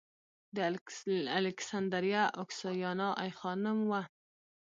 [0.55, 0.57] د
[1.45, 3.93] الکسندریه اوکسیانا ای خانم و